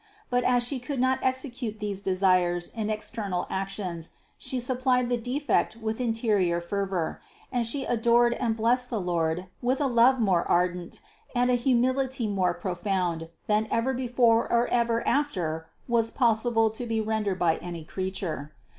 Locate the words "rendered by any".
16.99-17.83